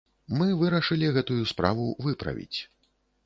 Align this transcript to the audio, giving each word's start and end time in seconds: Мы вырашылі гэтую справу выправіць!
Мы 0.37 0.45
вырашылі 0.61 1.11
гэтую 1.17 1.37
справу 1.53 1.85
выправіць! 2.05 2.59